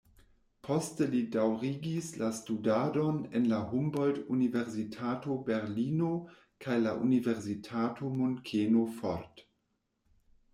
[0.67, 6.09] Poste li daŭrigis la studadon en la Humboldt-universitato Berlino
[6.67, 9.45] kaj la universitato Munkeno fort.